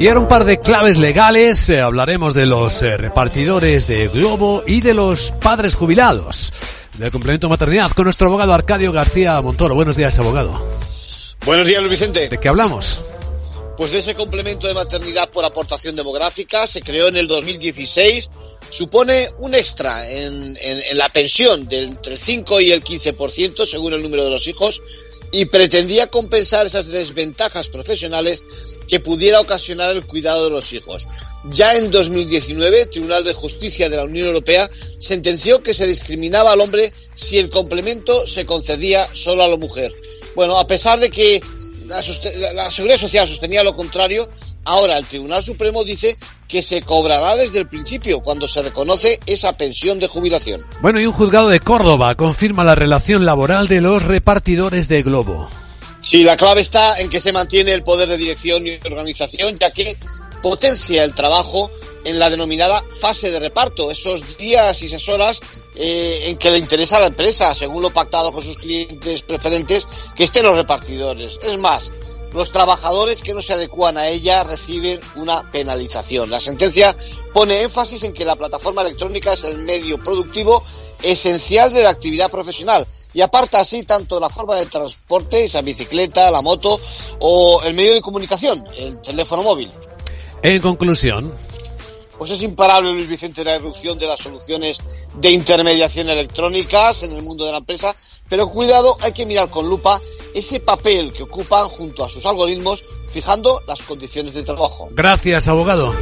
Y 0.00 0.08
ahora 0.08 0.20
un 0.20 0.28
par 0.28 0.46
de 0.46 0.58
claves 0.58 0.96
legales. 0.96 1.68
Eh, 1.68 1.78
hablaremos 1.78 2.32
de 2.32 2.46
los 2.46 2.82
eh, 2.82 2.96
repartidores 2.96 3.86
de 3.86 4.08
Globo 4.08 4.64
y 4.66 4.80
de 4.80 4.94
los 4.94 5.32
padres 5.32 5.74
jubilados 5.74 6.54
del 6.96 7.10
complemento 7.10 7.50
maternidad 7.50 7.90
con 7.90 8.04
nuestro 8.04 8.28
abogado 8.28 8.54
Arcadio 8.54 8.92
García 8.92 9.38
Montoro. 9.42 9.74
Buenos 9.74 9.96
días, 9.96 10.18
abogado. 10.18 10.58
Buenos 11.44 11.66
días, 11.66 11.80
Luis 11.80 11.90
Vicente. 11.90 12.30
¿De 12.30 12.38
qué 12.38 12.48
hablamos? 12.48 13.02
Pues 13.76 13.92
de 13.92 13.98
ese 13.98 14.14
complemento 14.14 14.66
de 14.66 14.72
maternidad 14.72 15.28
por 15.28 15.44
aportación 15.44 15.94
demográfica 15.94 16.66
se 16.66 16.80
creó 16.80 17.08
en 17.08 17.18
el 17.18 17.28
2016, 17.28 18.30
supone 18.70 19.28
un 19.38 19.54
extra 19.54 20.10
en, 20.10 20.56
en 20.58 20.96
la 20.96 21.10
pensión 21.10 21.68
del 21.68 21.84
entre 21.84 22.14
el 22.14 22.18
5 22.18 22.62
y 22.62 22.72
el 22.72 22.82
15% 22.82 23.66
según 23.66 23.92
el 23.92 24.02
número 24.02 24.24
de 24.24 24.30
los 24.30 24.46
hijos 24.48 24.80
y 25.32 25.44
pretendía 25.44 26.08
compensar 26.08 26.66
esas 26.66 26.88
desventajas 26.88 27.68
profesionales 27.68 28.42
que 28.88 29.00
pudiera 29.00 29.40
ocasionar 29.40 29.94
el 29.94 30.04
cuidado 30.04 30.44
de 30.44 30.50
los 30.50 30.72
hijos. 30.72 31.06
Ya 31.44 31.76
en 31.76 31.90
2019, 31.90 32.82
el 32.82 32.90
Tribunal 32.90 33.24
de 33.24 33.32
Justicia 33.32 33.88
de 33.88 33.96
la 33.96 34.04
Unión 34.04 34.26
Europea 34.26 34.68
sentenció 34.98 35.62
que 35.62 35.74
se 35.74 35.86
discriminaba 35.86 36.52
al 36.52 36.60
hombre 36.60 36.92
si 37.14 37.38
el 37.38 37.50
complemento 37.50 38.26
se 38.26 38.44
concedía 38.46 39.08
solo 39.12 39.44
a 39.44 39.48
la 39.48 39.56
mujer. 39.56 39.92
Bueno, 40.34 40.58
a 40.58 40.66
pesar 40.66 40.98
de 40.98 41.10
que 41.10 41.40
la, 41.86 42.70
Seguridad 42.70 42.98
Social 42.98 43.28
sostenía 43.28 43.64
lo 43.64 43.76
contrario, 43.76 44.28
ahora 44.64 44.98
el 44.98 45.06
Tribunal 45.06 45.42
Supremo 45.42 45.84
dice 45.84 46.16
que 46.48 46.62
se 46.62 46.82
cobrará 46.82 47.36
desde 47.36 47.58
el 47.58 47.68
principio 47.68 48.20
cuando 48.20 48.48
se 48.48 48.62
reconoce 48.62 49.20
esa 49.26 49.52
pensión 49.52 49.98
de 49.98 50.08
jubilación. 50.08 50.64
Bueno, 50.82 51.00
y 51.00 51.06
un 51.06 51.12
juzgado 51.12 51.48
de 51.48 51.60
Córdoba 51.60 52.14
confirma 52.14 52.64
la 52.64 52.74
relación 52.74 53.24
laboral 53.24 53.68
de 53.68 53.80
los 53.80 54.02
repartidores 54.02 54.88
de 54.88 55.02
Globo. 55.02 55.48
Sí, 56.00 56.22
la 56.22 56.36
clave 56.36 56.62
está 56.62 56.98
en 56.98 57.10
que 57.10 57.20
se 57.20 57.32
mantiene 57.32 57.72
el 57.72 57.82
poder 57.82 58.08
de 58.08 58.16
dirección 58.16 58.66
y 58.66 58.80
organización, 58.84 59.58
ya 59.58 59.70
que 59.70 59.96
potencia 60.42 61.04
el 61.04 61.14
trabajo 61.14 61.70
en 62.04 62.18
la 62.18 62.30
denominada 62.30 62.82
fase 63.00 63.30
de 63.30 63.38
reparto, 63.38 63.90
esos 63.90 64.38
días 64.38 64.82
y 64.82 64.86
esas 64.86 65.06
horas 65.10 65.40
eh, 65.76 66.22
en 66.24 66.36
que 66.38 66.50
le 66.50 66.58
interesa 66.58 66.96
a 66.96 67.00
la 67.00 67.06
empresa, 67.06 67.54
según 67.54 67.82
lo 67.82 67.90
pactado 67.90 68.32
con 68.32 68.42
sus 68.42 68.56
clientes 68.56 69.22
preferentes, 69.22 69.86
que 70.16 70.24
estén 70.24 70.44
los 70.44 70.56
repartidores. 70.56 71.38
Es 71.42 71.58
más, 71.58 71.92
los 72.32 72.52
trabajadores 72.52 73.22
que 73.22 73.34
no 73.34 73.42
se 73.42 73.52
adecúan 73.52 73.98
a 73.98 74.08
ella 74.08 74.44
reciben 74.44 75.00
una 75.16 75.50
penalización. 75.50 76.30
La 76.30 76.40
sentencia 76.40 76.94
pone 77.32 77.62
énfasis 77.62 78.02
en 78.04 78.12
que 78.12 78.24
la 78.24 78.36
plataforma 78.36 78.82
electrónica 78.82 79.32
es 79.32 79.44
el 79.44 79.58
medio 79.58 80.02
productivo 80.02 80.62
esencial 81.02 81.72
de 81.72 81.82
la 81.82 81.90
actividad 81.90 82.30
profesional 82.30 82.86
y 83.12 83.20
aparta 83.20 83.60
así 83.60 83.84
tanto 83.84 84.20
la 84.20 84.28
forma 84.28 84.56
de 84.56 84.66
transporte, 84.66 85.44
esa 85.44 85.62
bicicleta, 85.62 86.30
la 86.30 86.40
moto 86.40 86.80
o 87.20 87.62
el 87.64 87.74
medio 87.74 87.94
de 87.94 88.00
comunicación, 88.00 88.64
el 88.76 89.00
teléfono 89.00 89.42
móvil. 89.42 89.72
En 90.42 90.60
conclusión, 90.60 91.32
pues 92.18 92.30
es 92.30 92.42
imparable, 92.42 92.92
Luis 92.92 93.08
Vicente, 93.08 93.42
la 93.42 93.54
erupción 93.54 93.98
de 93.98 94.06
las 94.06 94.20
soluciones 94.20 94.78
de 95.14 95.30
intermediación 95.30 96.08
electrónicas 96.10 97.02
en 97.02 97.12
el 97.12 97.22
mundo 97.22 97.44
de 97.44 97.52
la 97.52 97.58
empresa, 97.58 97.96
pero 98.28 98.48
cuidado, 98.48 98.96
hay 99.00 99.12
que 99.12 99.26
mirar 99.26 99.48
con 99.48 99.68
lupa 99.68 100.00
ese 100.34 100.60
papel 100.60 101.12
que 101.12 101.22
ocupan 101.22 101.68
junto 101.68 102.04
a 102.04 102.08
sus 102.08 102.24
algoritmos 102.26 102.84
fijando 103.06 103.62
las 103.66 103.82
condiciones 103.82 104.34
de 104.34 104.42
trabajo. 104.42 104.88
Gracias, 104.92 105.48
abogado. 105.48 105.94